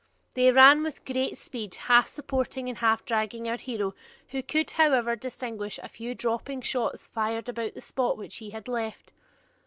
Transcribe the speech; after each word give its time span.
They 0.33 0.51
ran 0.51 0.81
with 0.81 1.05
great 1.05 1.37
speed, 1.37 1.75
half 1.75 2.07
supporting 2.07 2.67
and 2.67 2.79
half 2.79 3.05
dragging 3.05 3.47
our 3.47 3.57
hero, 3.57 3.93
who 4.29 4.41
could, 4.41 4.71
however, 4.71 5.15
distinguish 5.15 5.77
a 5.77 5.87
few 5.89 6.15
dropping 6.15 6.61
shots 6.61 7.05
fired 7.05 7.47
about 7.47 7.75
the 7.75 7.81
spot 7.81 8.17
which 8.17 8.37
he 8.37 8.49
had 8.49 8.67
left. 8.67 9.13